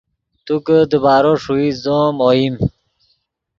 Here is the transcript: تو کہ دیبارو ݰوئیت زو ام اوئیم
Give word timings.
تو 0.45 0.53
کہ 0.65 0.77
دیبارو 0.91 1.33
ݰوئیت 1.43 1.75
زو 1.83 1.95
ام 2.07 2.17
اوئیم 2.25 2.55